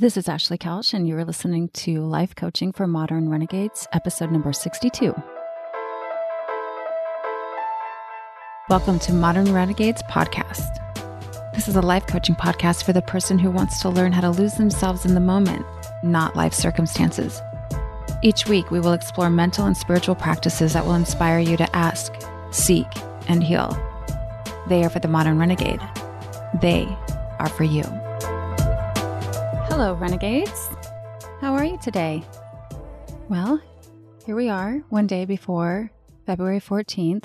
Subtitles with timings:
[0.00, 4.50] This is Ashley Kelsch, and you're listening to Life Coaching for Modern Renegades, episode number
[4.50, 5.14] 62.
[8.70, 10.78] Welcome to Modern Renegades Podcast.
[11.54, 14.30] This is a life coaching podcast for the person who wants to learn how to
[14.30, 15.66] lose themselves in the moment,
[16.02, 17.42] not life circumstances.
[18.22, 22.10] Each week, we will explore mental and spiritual practices that will inspire you to ask,
[22.52, 22.86] seek,
[23.28, 23.78] and heal.
[24.66, 25.82] They are for the modern renegade.
[26.62, 26.88] They
[27.38, 27.84] are for you.
[29.80, 30.68] Hello, renegades.
[31.40, 32.22] How are you today?
[33.30, 33.62] Well,
[34.26, 35.90] here we are, one day before
[36.26, 37.24] February 14th,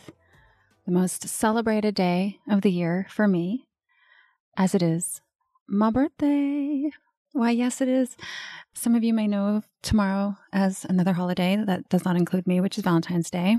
[0.85, 3.67] the most celebrated day of the year for me,
[4.55, 5.19] as it is
[5.67, 6.91] my birthday.
[7.33, 8.15] Why, yes, it is.
[8.73, 12.77] Some of you may know tomorrow as another holiday that does not include me, which
[12.77, 13.57] is Valentine's Day.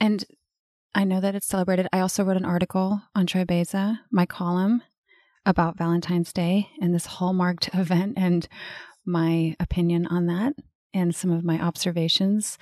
[0.00, 0.24] And
[0.94, 1.88] I know that it's celebrated.
[1.92, 4.82] I also wrote an article on Troy Beza, my column
[5.46, 8.46] about Valentine's Day and this hallmarked event and
[9.06, 10.54] my opinion on that
[10.92, 12.58] and some of my observations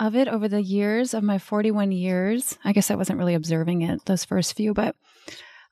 [0.00, 2.58] of it over the years of my 41 years.
[2.64, 4.94] I guess I wasn't really observing it those first few, but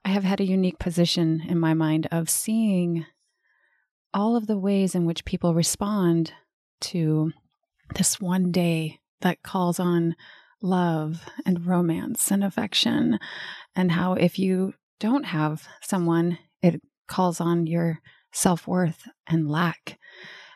[0.05, 3.07] I have had a unique position in my mind of seeing
[4.15, 6.33] all of the ways in which people respond
[6.81, 7.33] to
[7.95, 10.15] this one day that calls on
[10.63, 13.19] love and romance and affection,
[13.75, 18.01] and how if you don't have someone, it calls on your
[18.33, 19.99] self worth and lack.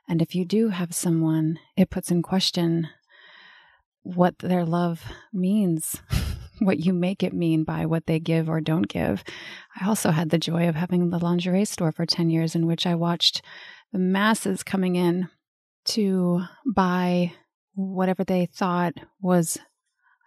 [0.09, 2.89] And if you do have someone, it puts in question
[4.03, 6.01] what their love means,
[6.59, 9.23] what you make it mean by what they give or don't give.
[9.81, 12.87] I also had the joy of having the lingerie store for 10 years, in which
[12.87, 13.43] I watched
[13.93, 15.29] the masses coming in
[15.87, 17.33] to buy
[17.75, 19.59] whatever they thought was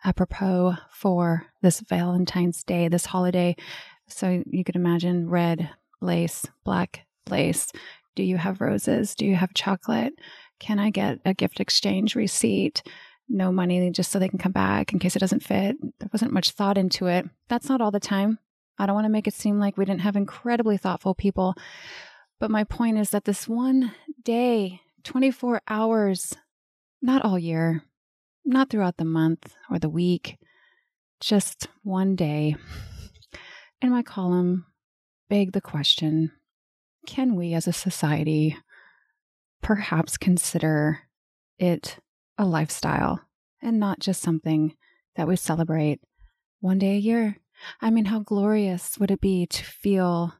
[0.06, 3.56] apropos for this Valentine's Day, this holiday.
[4.08, 5.70] So you could imagine red
[6.02, 7.72] lace, black lace.
[8.16, 9.16] Do you have roses?
[9.16, 10.14] Do you have chocolate?
[10.60, 12.84] Can I get a gift exchange receipt?
[13.30, 15.78] No money, just so they can come back in case it doesn't fit.
[16.00, 17.26] There wasn't much thought into it.
[17.48, 18.38] That's not all the time.
[18.78, 21.56] I don't want to make it seem like we didn't have incredibly thoughtful people.
[22.40, 23.94] But my point is that this one
[24.24, 26.36] day, 24 hours,
[27.02, 27.84] not all year,
[28.46, 30.38] not throughout the month or the week,
[31.20, 32.56] just one day.
[33.84, 34.66] In my column,
[35.30, 36.32] beg the question
[37.06, 38.56] can we as a society
[39.62, 41.02] perhaps consider
[41.60, 41.98] it
[42.38, 43.20] a lifestyle
[43.62, 44.74] and not just something
[45.18, 46.00] that we celebrate
[46.62, 47.36] one day a year?
[47.82, 50.34] I mean, how glorious would it be to feel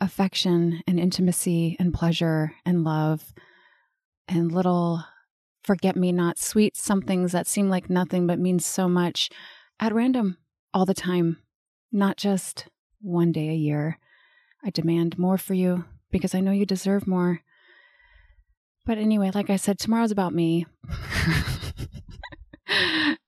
[0.00, 3.34] affection and intimacy and pleasure and love
[4.26, 5.04] and little
[5.64, 9.28] forget me not sweet somethings that seem like nothing but mean so much
[9.78, 10.38] at random
[10.72, 11.42] all the time,
[11.92, 12.68] not just
[13.00, 13.98] one day a year.
[14.64, 17.40] I demand more for you because I know you deserve more.
[18.84, 20.66] But anyway, like I said, tomorrow's about me.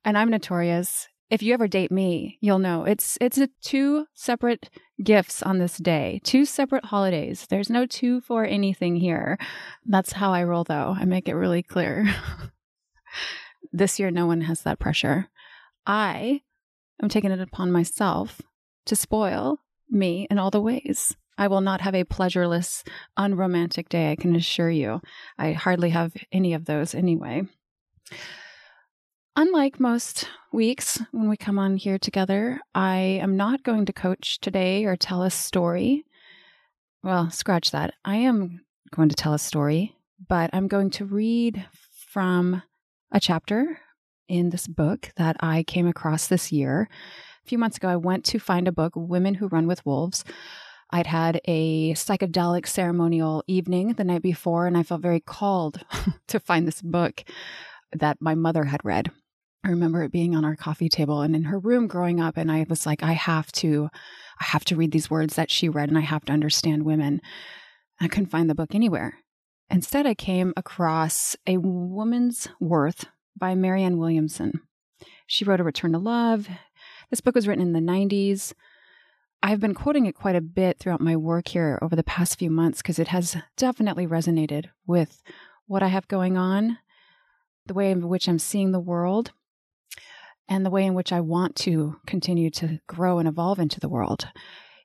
[0.04, 1.08] and I'm notorious.
[1.30, 4.70] If you ever date me, you'll know it's it's two separate
[5.02, 7.46] gifts on this day, two separate holidays.
[7.50, 9.38] There's no two for anything here.
[9.84, 10.96] That's how I roll though.
[10.98, 12.14] I make it really clear.
[13.72, 15.28] this year no one has that pressure.
[15.86, 16.42] I
[17.02, 18.40] am taking it upon myself
[18.88, 19.58] to spoil
[19.90, 21.16] me in all the ways.
[21.38, 22.82] I will not have a pleasureless,
[23.16, 25.00] unromantic day, I can assure you.
[25.38, 27.42] I hardly have any of those anyway.
[29.36, 34.40] Unlike most weeks when we come on here together, I am not going to coach
[34.40, 36.04] today or tell a story.
[37.04, 37.94] Well, scratch that.
[38.04, 39.94] I am going to tell a story,
[40.28, 41.64] but I'm going to read
[42.10, 42.62] from
[43.12, 43.78] a chapter
[44.26, 46.88] in this book that I came across this year
[47.48, 50.22] few months ago, I went to find a book, Women Who Run with Wolves.
[50.90, 55.82] I'd had a psychedelic ceremonial evening the night before, and I felt very called
[56.28, 57.24] to find this book
[57.92, 59.10] that my mother had read.
[59.64, 62.52] I remember it being on our coffee table and in her room growing up, and
[62.52, 63.88] I was like, I have to,
[64.40, 67.22] I have to read these words that she read, and I have to understand women.
[67.98, 69.14] I couldn't find the book anywhere.
[69.70, 73.06] Instead, I came across A Woman's Worth
[73.38, 74.60] by Marianne Williamson.
[75.26, 76.48] She wrote A Return to Love.
[77.10, 78.52] This book was written in the 90s.
[79.42, 82.50] I've been quoting it quite a bit throughout my work here over the past few
[82.50, 85.22] months because it has definitely resonated with
[85.66, 86.78] what I have going on,
[87.66, 89.30] the way in which I'm seeing the world,
[90.48, 93.88] and the way in which I want to continue to grow and evolve into the
[93.88, 94.28] world.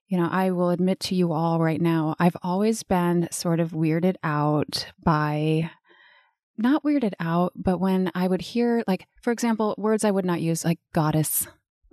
[0.08, 3.72] You know, I will admit to you all right now, I've always been sort of
[3.72, 5.72] weirded out by
[6.58, 10.42] not weirded out, but when I would hear, like, for example, words I would not
[10.42, 11.48] use, like goddess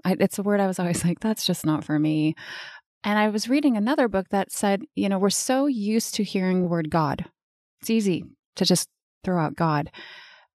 [0.04, 2.34] I, it's a word I was always like, that's just not for me.
[3.02, 6.62] And I was reading another book that said, you know, we're so used to hearing
[6.62, 7.24] the word God.
[7.80, 8.24] It's easy
[8.56, 8.88] to just
[9.24, 9.90] throw out God.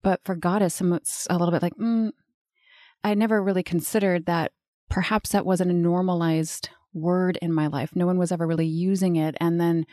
[0.02, 2.12] But for goddess, it's a little bit like, mm,
[3.04, 4.52] I never really considered that
[4.88, 7.94] perhaps that wasn't a normalized word in my life.
[7.94, 9.36] No one was ever really using it.
[9.40, 9.84] And then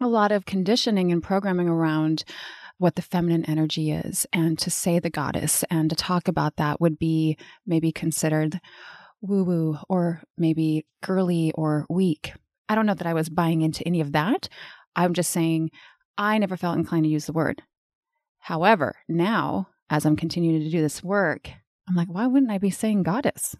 [0.00, 2.24] a lot of conditioning and programming around
[2.78, 4.26] what the feminine energy is.
[4.32, 7.36] And to say the goddess and to talk about that would be
[7.66, 8.60] maybe considered
[9.20, 12.32] woo woo or maybe girly or weak.
[12.68, 14.48] I don't know that I was buying into any of that.
[14.96, 15.70] I'm just saying
[16.18, 17.62] I never felt inclined to use the word.
[18.38, 21.50] However, now as I'm continuing to do this work,
[21.88, 23.56] I'm like, why wouldn't I be saying goddess?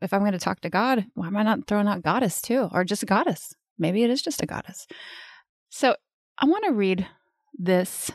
[0.00, 2.68] If I'm going to talk to God, why am I not throwing out goddess too?
[2.72, 3.54] Or just goddess?
[3.78, 4.86] Maybe it is just a goddess.
[5.68, 5.96] So
[6.38, 7.06] I want to read
[7.58, 8.10] this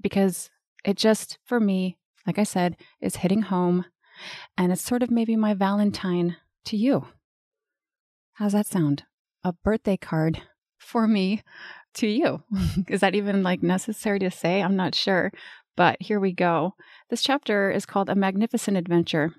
[0.00, 0.50] because
[0.84, 3.84] it just, for me, like I said, is hitting home.
[4.56, 6.36] And it's sort of maybe my Valentine
[6.66, 7.06] to you.
[8.34, 9.04] How's that sound?
[9.44, 10.42] A birthday card
[10.78, 11.42] for me
[11.94, 12.42] to you.
[12.88, 14.62] is that even like necessary to say?
[14.62, 15.32] I'm not sure.
[15.76, 16.74] But here we go.
[17.08, 19.34] This chapter is called A Magnificent Adventure.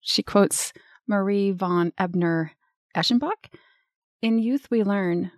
[0.00, 0.72] She quotes
[1.06, 2.52] Marie von Ebner
[2.96, 3.50] Eschenbach
[4.22, 5.30] In youth, we learn,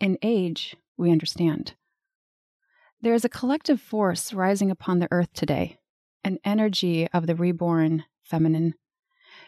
[0.00, 1.74] in age, we understand.
[3.00, 5.78] There is a collective force rising upon the earth today,
[6.24, 8.74] an energy of the reborn feminine.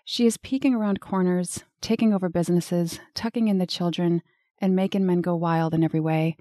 [0.05, 4.23] She is peeking around corners, taking over businesses, tucking in the children,
[4.59, 6.37] and making men go wild in every way.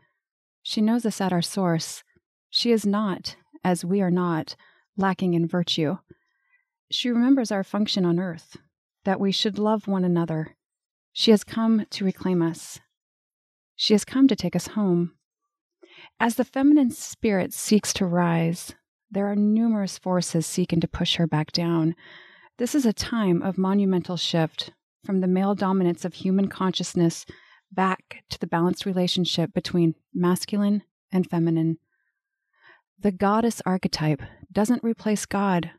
[0.61, 2.03] She knows us at our source.
[2.51, 4.55] She is not, as we are not,
[4.95, 5.97] lacking in virtue.
[6.91, 8.57] She remembers our function on earth,
[9.03, 10.55] that we should love one another.
[11.11, 12.79] She has come to reclaim us.
[13.75, 15.13] She has come to take us home.
[16.19, 18.75] As the feminine spirit seeks to rise,
[19.09, 21.95] there are numerous forces seeking to push her back down.
[22.57, 24.71] This is a time of monumental shift
[25.05, 27.25] from the male dominance of human consciousness
[27.71, 31.77] back to the balanced relationship between masculine and feminine.
[32.99, 34.21] The goddess archetype
[34.51, 35.71] doesn't replace God,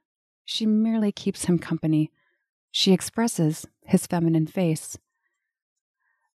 [0.51, 2.11] she merely keeps him company.
[2.73, 4.99] She expresses his feminine face.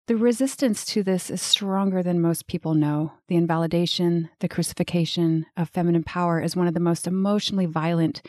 [0.07, 3.15] The resistance to this is stronger than most people know.
[3.29, 8.21] The invalidation, the crucifixion of feminine power is one of the most emotionally violent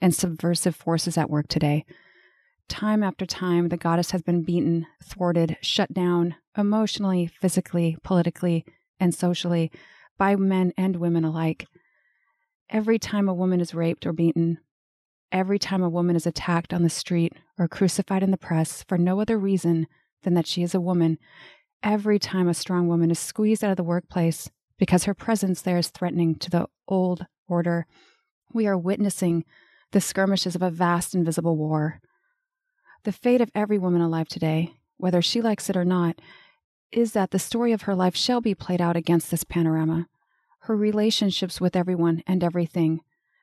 [0.00, 1.84] and subversive forces at work today.
[2.68, 8.64] Time after time, the goddess has been beaten, thwarted, shut down, emotionally, physically, politically,
[8.98, 9.70] and socially,
[10.18, 11.68] by men and women alike.
[12.68, 14.58] Every time a woman is raped or beaten,
[15.30, 18.98] every time a woman is attacked on the street or crucified in the press for
[18.98, 19.86] no other reason
[20.22, 21.18] than that she is a woman
[21.82, 25.78] every time a strong woman is squeezed out of the workplace because her presence there
[25.78, 27.86] is threatening to the old order.
[28.52, 29.44] We are witnessing
[29.92, 32.00] the skirmishes of a vast invisible war.
[33.04, 36.20] The fate of every woman alive today, whether she likes it or not,
[36.92, 40.06] is that the story of her life shall be played out against this panorama.
[40.60, 43.00] Her relationships with everyone and everything,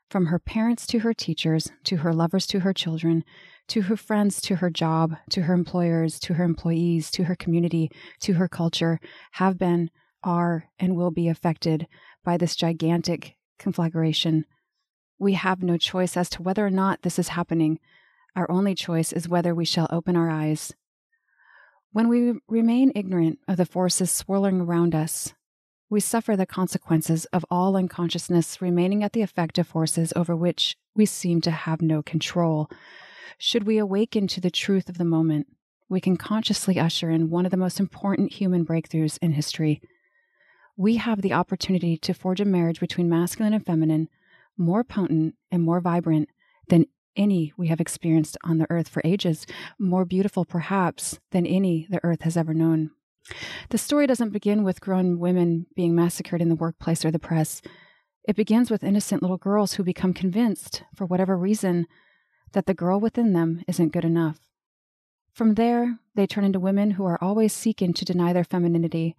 [0.10, 3.24] from her parents to her teachers, to her lovers to her children,
[3.68, 7.92] to her friends, to her job, to her employers, to her employees, to her community,
[8.22, 9.00] to her culture,
[9.34, 9.90] have been,
[10.24, 11.88] are, and will be affected
[12.24, 14.46] by this gigantic conflagration.
[15.20, 17.80] We have no choice as to whether or not this is happening.
[18.36, 20.74] Our only choice is whether we shall open our eyes.
[21.92, 25.34] When we remain ignorant of the forces swirling around us,
[25.90, 30.78] we suffer the consequences of all unconsciousness remaining at the effect of forces over which
[30.96, 32.70] we seem to have no control.
[33.38, 35.48] Should we awaken to the truth of the moment,
[35.90, 39.82] we can consciously usher in one of the most important human breakthroughs in history.
[40.76, 44.10] We have the opportunity to forge a marriage between masculine and feminine
[44.58, 46.30] more potent and more vibrant
[46.68, 49.46] than any we have experienced on the earth for ages,
[49.80, 52.92] more beautiful perhaps than any the earth has ever known.
[53.70, 57.62] The story doesn't begin with grown women being massacred in the workplace or the press.
[58.28, 61.88] It begins with innocent little girls who become convinced, for whatever reason,
[62.54, 64.40] that the girl within them isn't good enough.
[65.32, 69.16] From there, they turn into women who are always seeking to deny their femininity.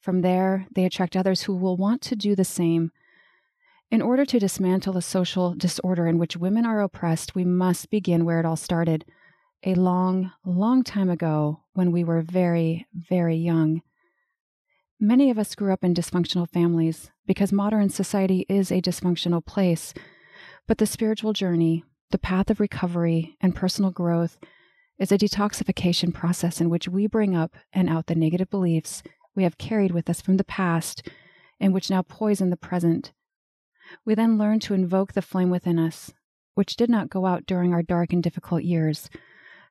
[0.00, 2.92] From there, they attract others who will want to do the same.
[3.90, 8.24] In order to dismantle the social disorder in which women are oppressed, we must begin
[8.24, 9.04] where it all started
[9.64, 13.82] a long, long time ago when we were very, very young.
[14.98, 19.94] Many of us grew up in dysfunctional families because modern society is a dysfunctional place.
[20.66, 24.38] But the spiritual journey, the path of recovery and personal growth
[24.98, 29.02] is a detoxification process in which we bring up and out the negative beliefs
[29.34, 31.08] we have carried with us from the past
[31.58, 33.12] and which now poison the present.
[34.04, 36.12] We then learn to invoke the flame within us,
[36.54, 39.08] which did not go out during our dark and difficult years.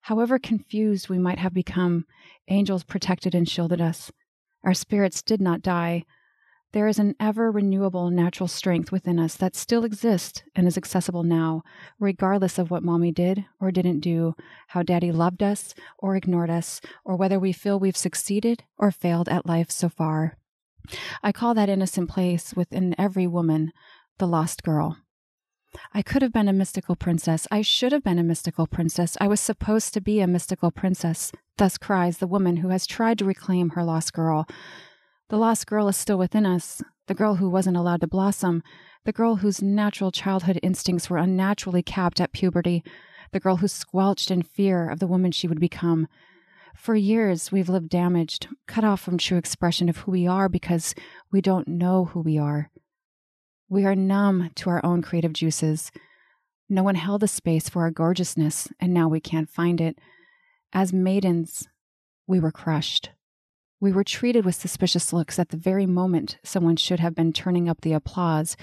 [0.03, 2.05] However confused we might have become,
[2.47, 4.11] angels protected and shielded us.
[4.63, 6.05] Our spirits did not die.
[6.73, 11.23] There is an ever renewable natural strength within us that still exists and is accessible
[11.23, 11.63] now,
[11.99, 14.35] regardless of what mommy did or didn't do,
[14.67, 19.27] how daddy loved us or ignored us, or whether we feel we've succeeded or failed
[19.27, 20.37] at life so far.
[21.21, 23.73] I call that innocent place within every woman
[24.17, 24.97] the lost girl.
[25.93, 27.47] I could have been a mystical princess.
[27.51, 29.17] I should have been a mystical princess.
[29.19, 31.33] I was supposed to be a mystical princess.
[31.57, 34.47] Thus cries the woman who has tried to reclaim her lost girl.
[35.31, 38.61] The lost girl is still within us, the girl who wasn't allowed to blossom,
[39.05, 42.83] the girl whose natural childhood instincts were unnaturally capped at puberty,
[43.31, 46.09] the girl who squelched in fear of the woman she would become.
[46.75, 50.93] For years, we've lived damaged, cut off from true expression of who we are because
[51.31, 52.69] we don't know who we are.
[53.69, 55.93] We are numb to our own creative juices.
[56.67, 59.97] No one held a space for our gorgeousness, and now we can't find it.
[60.73, 61.69] As maidens,
[62.27, 63.11] we were crushed.
[63.81, 67.67] We were treated with suspicious looks at the very moment someone should have been turning
[67.67, 68.55] up the applause.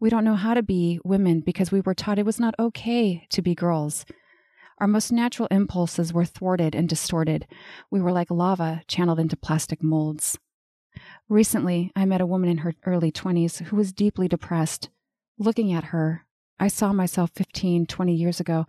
[0.00, 3.24] We don't know how to be women because we were taught it was not okay
[3.30, 4.04] to be girls.
[4.78, 7.46] Our most natural impulses were thwarted and distorted.
[7.88, 10.40] We were like lava channeled into plastic molds.
[11.28, 14.90] Recently, I met a woman in her early 20s who was deeply depressed.
[15.38, 16.26] Looking at her,
[16.58, 18.66] I saw myself 15, 20 years ago.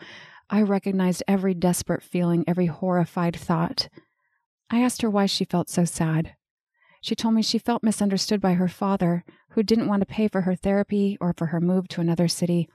[0.52, 3.90] I recognized every desperate feeling, every horrified thought.
[4.70, 6.36] I asked her why she felt so sad.
[7.02, 10.42] She told me she felt misunderstood by her father, who didn't want to pay for
[10.42, 12.68] her therapy or for her move to another city.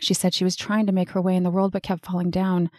[0.00, 2.30] She said she was trying to make her way in the world but kept falling
[2.30, 2.70] down.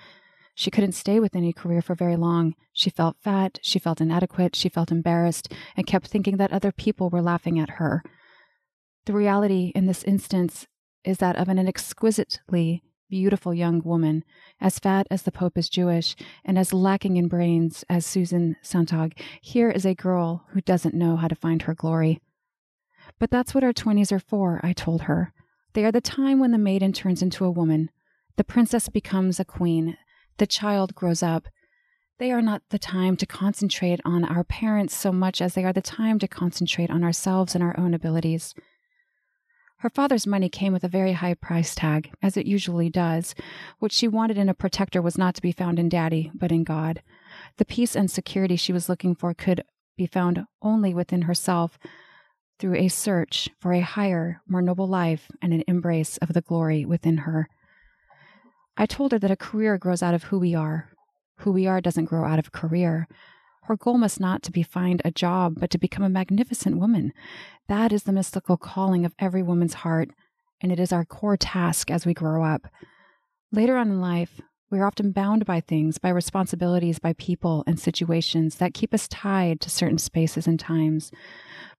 [0.55, 2.53] She couldn't stay with any career for very long.
[2.73, 7.09] She felt fat, she felt inadequate, she felt embarrassed, and kept thinking that other people
[7.09, 8.03] were laughing at her.
[9.05, 10.67] The reality in this instance
[11.05, 14.23] is that of an exquisitely beautiful young woman,
[14.61, 19.19] as fat as the Pope is Jewish, and as lacking in brains as Susan Sontag.
[19.41, 22.21] Here is a girl who doesn't know how to find her glory.
[23.17, 25.33] But that's what our 20s are for, I told her.
[25.73, 27.89] They are the time when the maiden turns into a woman,
[28.37, 29.97] the princess becomes a queen,
[30.37, 31.47] the child grows up.
[32.19, 35.73] They are not the time to concentrate on our parents so much as they are
[35.73, 38.55] the time to concentrate on ourselves and our own abilities.
[39.79, 43.33] Her father's money came with a very high price tag, as it usually does.
[43.79, 46.65] What she wanted in a protector was not to be found in Daddy, but in
[46.65, 47.01] God.
[47.57, 49.63] The peace and security she was looking for could
[49.95, 51.79] be found only within herself
[52.59, 56.83] through a search for a higher, more noble life and an embrace of the glory
[56.83, 57.47] within her.
[58.75, 60.89] I told her that a career grows out of who we are.
[61.39, 63.07] Who we are doesn't grow out of a career.
[63.69, 67.13] Her goal must not to be find a job, but to become a magnificent woman.
[67.67, 70.09] That is the mystical calling of every woman's heart,
[70.59, 72.67] and it is our core task as we grow up.
[73.51, 77.79] Later on in life, we are often bound by things, by responsibilities, by people and
[77.79, 81.11] situations that keep us tied to certain spaces and times.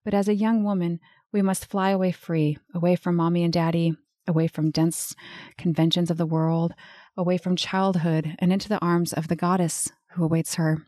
[0.05, 1.01] But as a young woman,
[1.33, 3.95] we must fly away free, away from mommy and daddy,
[4.25, 5.13] away from dense
[5.57, 6.73] conventions of the world,
[7.17, 10.85] away from childhood, and into the arms of the goddess who awaits her.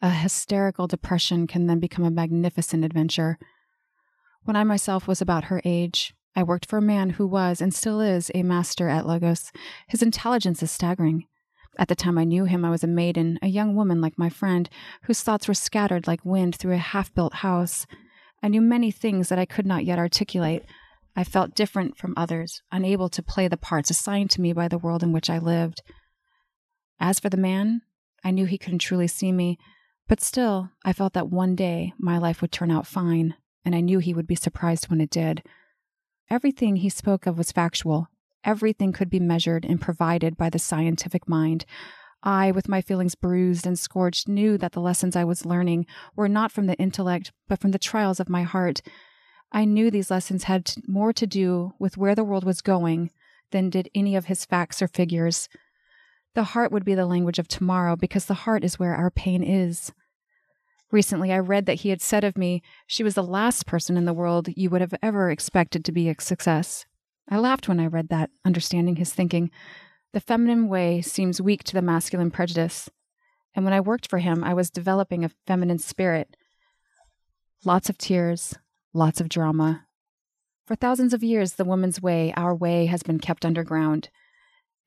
[0.00, 3.38] A hysterical depression can then become a magnificent adventure.
[4.44, 7.72] When I myself was about her age, I worked for a man who was and
[7.72, 9.50] still is a master at Logos.
[9.88, 11.24] His intelligence is staggering.
[11.78, 14.28] At the time I knew him, I was a maiden, a young woman like my
[14.28, 14.68] friend,
[15.02, 17.86] whose thoughts were scattered like wind through a half built house.
[18.42, 20.64] I knew many things that I could not yet articulate.
[21.16, 24.78] I felt different from others, unable to play the parts assigned to me by the
[24.78, 25.82] world in which I lived.
[27.00, 27.82] As for the man,
[28.24, 29.58] I knew he couldn't truly see me,
[30.08, 33.80] but still, I felt that one day my life would turn out fine, and I
[33.80, 35.42] knew he would be surprised when it did.
[36.30, 38.08] Everything he spoke of was factual.
[38.44, 41.64] Everything could be measured and provided by the scientific mind.
[42.22, 46.28] I, with my feelings bruised and scorched, knew that the lessons I was learning were
[46.28, 48.82] not from the intellect, but from the trials of my heart.
[49.52, 53.10] I knew these lessons had more to do with where the world was going
[53.52, 55.48] than did any of his facts or figures.
[56.36, 59.42] The heart would be the language of tomorrow because the heart is where our pain
[59.42, 59.90] is.
[60.92, 64.04] Recently, I read that he had said of me, she was the last person in
[64.04, 66.84] the world you would have ever expected to be a success.
[67.26, 69.50] I laughed when I read that, understanding his thinking.
[70.12, 72.90] The feminine way seems weak to the masculine prejudice.
[73.54, 76.36] And when I worked for him, I was developing a feminine spirit.
[77.64, 78.54] Lots of tears,
[78.92, 79.86] lots of drama.
[80.66, 84.10] For thousands of years, the woman's way, our way, has been kept underground.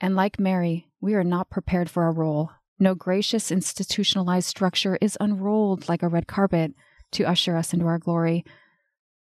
[0.01, 2.51] And like Mary, we are not prepared for our role.
[2.79, 6.73] No gracious institutionalized structure is unrolled like a red carpet
[7.11, 8.45] to usher us into our glory.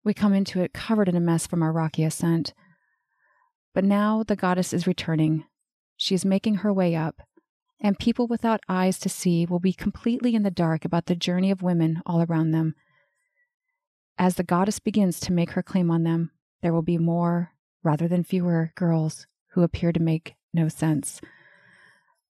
[0.04, 2.54] We come into it covered in a mess from our rocky ascent.
[3.74, 5.46] But now the goddess is returning.
[5.96, 7.22] She is making her way up.
[7.80, 11.52] and people without eyes to see will be completely in the dark about the journey
[11.52, 12.76] of women all around them.
[14.18, 16.32] As the goddess begins to make her claim on them,
[16.62, 17.52] there will be more
[17.84, 21.22] rather than fewer girls who appear to make no sense.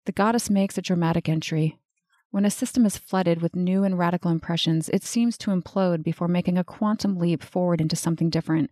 [0.07, 1.79] The goddess makes a dramatic entry.
[2.31, 6.29] When a system is flooded with new and radical impressions, it seems to implode before
[6.29, 8.71] making a quantum leap forward into something different.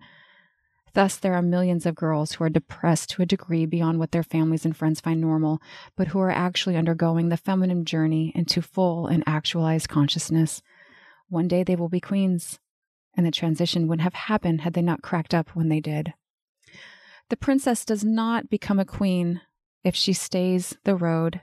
[0.93, 4.23] Thus, there are millions of girls who are depressed to a degree beyond what their
[4.23, 5.61] families and friends find normal,
[5.97, 10.63] but who are actually undergoing the feminine journey into full and actualized consciousness.
[11.29, 12.61] One day they will be queens,
[13.17, 16.15] and the transition would have happened had they not cracked up when they did.
[17.35, 19.41] The princess does not become a queen
[19.83, 21.41] if she stays the road.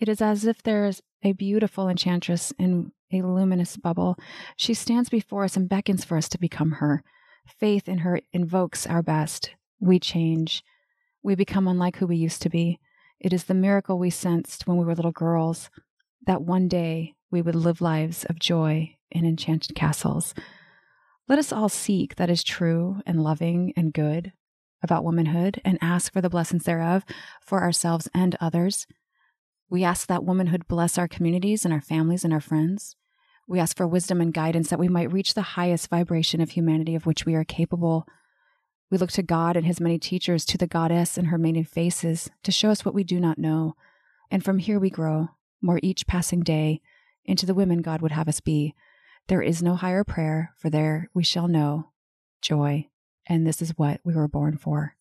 [0.00, 4.16] It is as if there is a beautiful enchantress in a luminous bubble.
[4.56, 7.04] She stands before us and beckons for us to become her.
[7.46, 9.52] Faith in her invokes our best.
[9.78, 10.64] We change.
[11.22, 12.80] We become unlike who we used to be.
[13.20, 15.70] It is the miracle we sensed when we were little girls
[16.26, 20.34] that one day we would live lives of joy in enchanted castles.
[21.28, 24.32] Let us all seek that is true and loving and good
[24.82, 27.04] about womanhood and ask for the blessings thereof
[27.40, 28.86] for ourselves and others.
[29.70, 32.96] We ask that womanhood bless our communities and our families and our friends.
[33.48, 36.94] We ask for wisdom and guidance that we might reach the highest vibration of humanity
[36.94, 38.06] of which we are capable.
[38.90, 42.30] We look to God and His many teachers, to the Goddess and her many faces,
[42.42, 43.74] to show us what we do not know.
[44.30, 46.80] And from here we grow, more each passing day,
[47.24, 48.74] into the women God would have us be.
[49.28, 51.90] There is no higher prayer, for there we shall know
[52.42, 52.88] joy.
[53.26, 54.96] And this is what we were born for.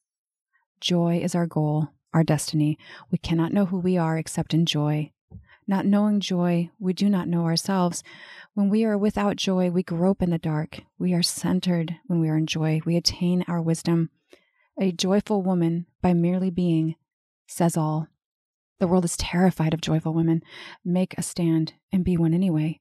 [0.80, 2.78] Joy is our goal, our destiny.
[3.10, 5.12] We cannot know who we are except in joy.
[5.68, 8.04] Not knowing joy, we do not know ourselves.
[8.54, 10.82] When we are without joy, we grope in the dark.
[11.00, 12.82] We are centered when we are in joy.
[12.86, 14.10] We attain our wisdom.
[14.80, 16.96] A joyful woman, by merely being,
[17.48, 18.08] says all.
[18.80, 20.42] The world is terrified of joyful women.
[20.84, 22.80] Make a stand and be one anyway.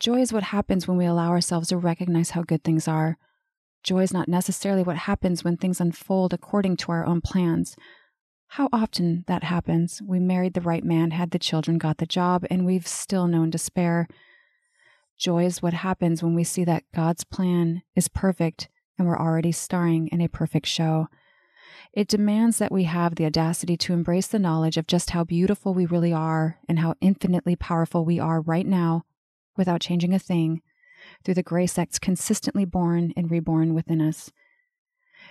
[0.00, 3.18] Joy is what happens when we allow ourselves to recognize how good things are.
[3.86, 7.76] Joy is not necessarily what happens when things unfold according to our own plans.
[8.48, 10.02] How often that happens.
[10.04, 13.48] We married the right man, had the children, got the job, and we've still known
[13.48, 14.08] despair.
[15.16, 18.68] Joy is what happens when we see that God's plan is perfect
[18.98, 21.06] and we're already starring in a perfect show.
[21.92, 25.74] It demands that we have the audacity to embrace the knowledge of just how beautiful
[25.74, 29.04] we really are and how infinitely powerful we are right now
[29.56, 30.60] without changing a thing
[31.26, 34.30] through the grace that's consistently born and reborn within us.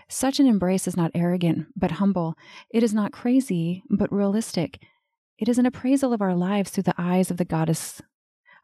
[0.09, 2.35] Such an embrace is not arrogant, but humble.
[2.69, 4.83] It is not crazy, but realistic.
[5.37, 8.01] It is an appraisal of our lives through the eyes of the goddess.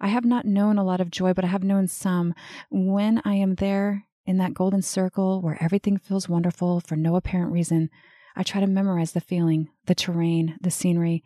[0.01, 2.33] I have not known a lot of joy, but I have known some.
[2.69, 7.53] When I am there in that golden circle where everything feels wonderful for no apparent
[7.53, 7.89] reason,
[8.35, 11.23] I try to memorize the feeling, the terrain, the scenery.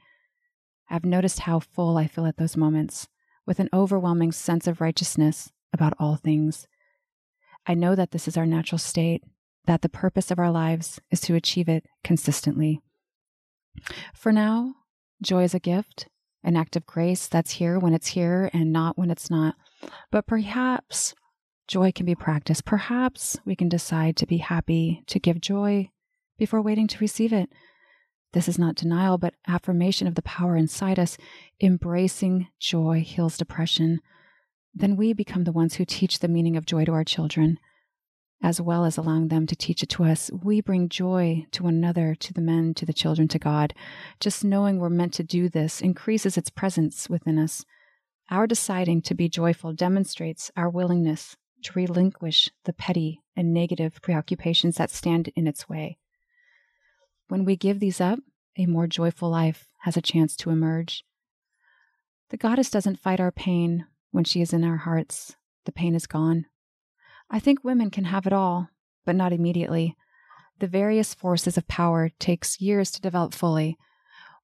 [0.88, 3.08] I've noticed how full I feel at those moments,
[3.48, 6.68] with an overwhelming sense of righteousness about all things.
[7.68, 9.24] I know that this is our natural state,
[9.66, 12.82] that the purpose of our lives is to achieve it consistently.
[14.16, 14.74] For now,
[15.22, 16.08] joy is a gift,
[16.44, 19.56] an act of grace that's here when it's here and not when it's not.
[20.12, 21.14] But perhaps
[21.68, 22.66] joy can be practiced.
[22.66, 25.90] Perhaps we can decide to be happy, to give joy
[26.38, 27.50] before waiting to receive it.
[28.34, 31.18] This is not denial, but affirmation of the power inside us.
[31.62, 34.02] Embracing joy heals depression.
[34.76, 37.60] Then we become the ones who teach the meaning of joy to our children
[38.46, 41.76] as well as allowing them to teach it to us, we bring joy to one
[41.76, 43.74] another, to the men, to the children, to God.
[44.20, 47.66] Just knowing we're meant to do this increases its presence within us.
[48.30, 54.78] Our deciding to be joyful demonstrates our willingness to relinquish the petty and negative preoccupations
[54.78, 55.98] that stand in its way.
[57.28, 58.20] When we give these up,
[58.58, 61.04] a more joyful life has a chance to emerge.
[62.30, 63.86] The goddess doesn't fight our pain
[64.16, 65.36] when she is in our hearts.
[65.66, 66.46] The pain is gone.
[67.30, 68.70] I think women can have it all,
[69.06, 69.96] but not immediately.
[70.60, 73.78] The various forces of power takes years to develop fully.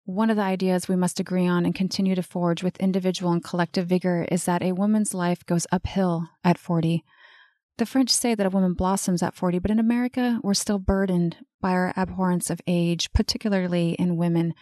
[0.04, 3.44] One of the ideas we must agree on and continue to forge with individual and
[3.44, 7.04] collective vigor is that a woman's life goes uphill at 40.
[7.78, 11.38] The French say that a woman blossoms at 40, but in America, we're still burdened
[11.62, 14.54] by our abhorrence of age, particularly in women.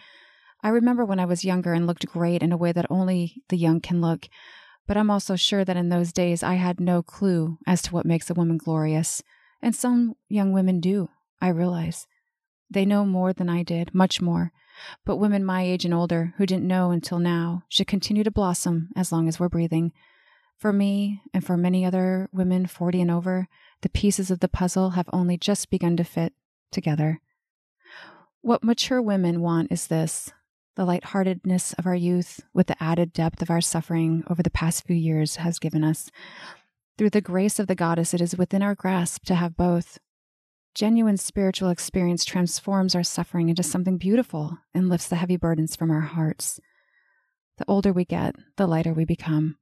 [0.62, 3.56] I remember when I was younger and looked great in a way that only the
[3.56, 4.28] young can look.
[4.86, 8.06] But I'm also sure that in those days I had no clue as to what
[8.06, 9.22] makes a woman glorious.
[9.62, 12.06] And some young women do, I realize.
[12.70, 14.52] They know more than I did, much more.
[15.04, 18.90] But women my age and older who didn't know until now should continue to blossom
[18.96, 19.92] as long as we're breathing.
[20.56, 23.48] For me, and for many other women 40 and over,
[23.82, 26.34] the pieces of the puzzle have only just begun to fit
[26.70, 27.20] together.
[28.42, 30.30] What mature women want is this
[30.76, 34.86] the lightheartedness of our youth with the added depth of our suffering over the past
[34.86, 36.10] few years has given us.
[36.96, 39.98] Through the grace of the goddess, it is within our grasp to have both.
[40.74, 45.90] Genuine spiritual experience transforms our suffering into something beautiful and lifts the heavy burdens from
[45.90, 46.60] our hearts.
[47.58, 49.56] The older we get, the lighter we become.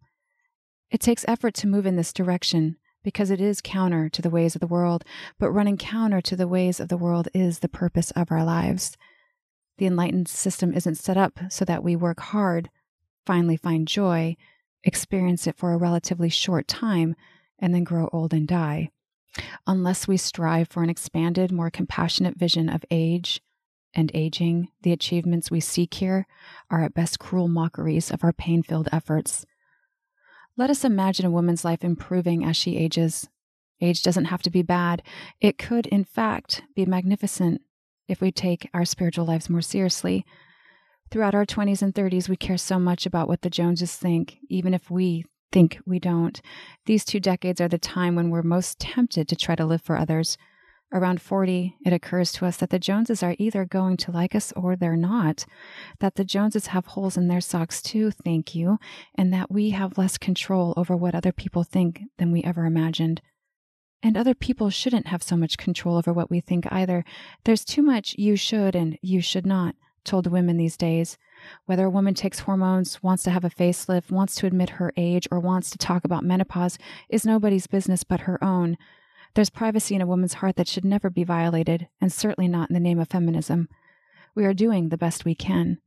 [0.90, 4.54] It takes effort to move in this direction because it is counter to the ways
[4.54, 5.04] of the world,
[5.38, 8.96] but running counter to the ways of the world is the purpose of our lives.
[9.78, 12.68] The enlightened system isn't set up so that we work hard,
[13.24, 14.36] finally find joy,
[14.84, 17.14] experience it for a relatively short time,
[17.58, 18.90] and then grow old and die.
[19.66, 23.40] Unless we strive for an expanded, more compassionate vision of age
[23.94, 26.26] and aging, the achievements we seek here
[26.70, 29.46] are at best cruel mockeries of our pain filled efforts.
[30.56, 33.28] Let us imagine a woman's life improving as she ages.
[33.80, 35.04] Age doesn't have to be bad,
[35.40, 37.62] it could, in fact, be magnificent
[38.08, 40.24] if we take our spiritual lives more seriously.
[41.10, 44.74] Throughout our 20s and 30s, we care so much about what the Joneses think, even
[44.74, 46.40] if we think we don't.
[46.86, 49.96] These two decades are the time when we're most tempted to try to live for
[49.96, 50.36] others.
[50.90, 54.52] Around 40, it occurs to us that the Joneses are either going to like us
[54.56, 55.44] or they're not,
[56.00, 58.78] that the Joneses have holes in their socks too, thank you,
[59.14, 63.20] and that we have less control over what other people think than we ever imagined.
[64.02, 67.04] And other people shouldn't have so much control over what we think either.
[67.44, 71.18] There's too much you should and you should not told women these days.
[71.66, 75.28] Whether a woman takes hormones, wants to have a facelift, wants to admit her age,
[75.30, 78.76] or wants to talk about menopause is nobody's business but her own.
[79.34, 82.74] There's privacy in a woman's heart that should never be violated, and certainly not in
[82.74, 83.68] the name of feminism.
[84.34, 85.78] We are doing the best we can.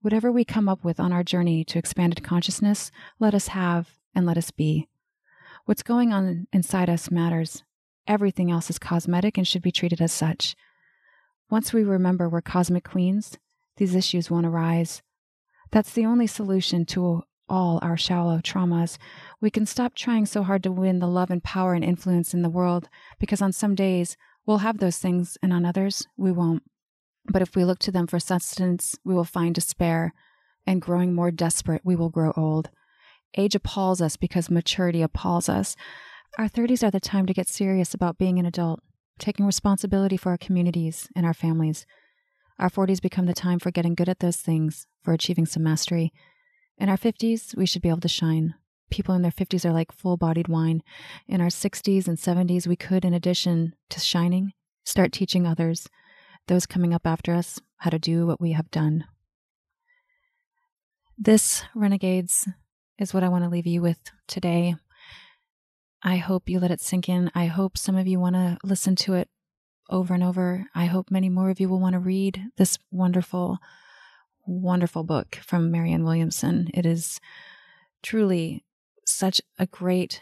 [0.00, 4.26] Whatever we come up with on our journey to expanded consciousness, let us have and
[4.26, 4.88] let us be.
[5.66, 7.62] What's going on inside us matters.
[8.06, 10.54] Everything else is cosmetic and should be treated as such.
[11.48, 13.38] Once we remember we're cosmic queens,
[13.78, 15.00] these issues won't arise.
[15.70, 18.98] That's the only solution to all our shallow traumas.
[19.40, 22.42] We can stop trying so hard to win the love and power and influence in
[22.42, 26.62] the world because on some days we'll have those things and on others we won't.
[27.24, 30.12] But if we look to them for sustenance, we will find despair,
[30.66, 32.68] and growing more desperate, we will grow old.
[33.36, 35.76] Age appalls us because maturity appalls us.
[36.38, 38.80] Our 30s are the time to get serious about being an adult,
[39.18, 41.86] taking responsibility for our communities and our families.
[42.58, 46.12] Our 40s become the time for getting good at those things, for achieving some mastery.
[46.78, 48.54] In our 50s, we should be able to shine.
[48.90, 50.82] People in their 50s are like full bodied wine.
[51.26, 54.52] In our 60s and 70s, we could, in addition to shining,
[54.84, 55.88] start teaching others,
[56.46, 59.04] those coming up after us, how to do what we have done.
[61.16, 62.48] This, Renegades,
[62.98, 64.76] is what I want to leave you with today.
[66.02, 67.30] I hope you let it sink in.
[67.34, 69.28] I hope some of you want to listen to it
[69.90, 70.66] over and over.
[70.74, 73.58] I hope many more of you will want to read this wonderful,
[74.46, 76.68] wonderful book from Marianne Williamson.
[76.74, 77.20] It is
[78.02, 78.64] truly
[79.06, 80.20] such a great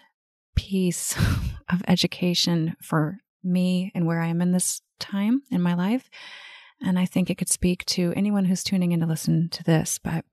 [0.54, 1.16] piece
[1.72, 6.08] of education for me and where I am in this time in my life.
[6.80, 9.98] And I think it could speak to anyone who's tuning in to listen to this.
[10.02, 10.24] But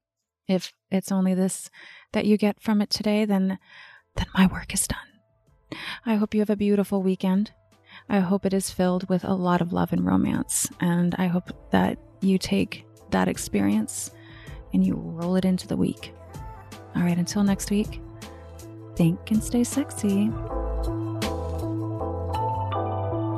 [0.50, 1.70] if it's only this
[2.12, 3.60] that you get from it today, then
[4.16, 5.80] then my work is done.
[6.06, 7.52] I hope you have a beautiful weekend.
[8.10, 10.68] I hope it is filled with a lot of love and romance.
[10.82, 14.12] And I hope that you take that experience
[14.74, 16.14] and you roll it into the week.
[16.96, 18.02] All right, until next week,
[18.96, 20.32] think and stay sexy.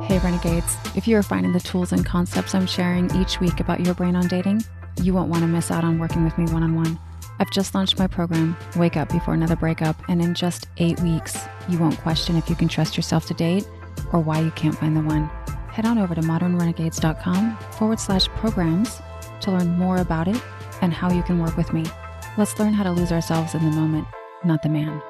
[0.06, 3.80] Hey, Renegades, if you are finding the tools and concepts I'm sharing each week about
[3.80, 4.64] your brain on dating,
[5.00, 6.98] you won't want to miss out on working with me one on one.
[7.38, 11.38] I've just launched my program, Wake Up Before Another Breakup, and in just eight weeks,
[11.68, 13.66] you won't question if you can trust yourself to date
[14.12, 15.28] or why you can't find the one.
[15.70, 19.00] Head on over to modernrenegades.com forward slash programs
[19.40, 20.40] to learn more about it
[20.82, 21.84] and how you can work with me.
[22.36, 24.06] Let's learn how to lose ourselves in the moment,
[24.44, 25.02] not the man.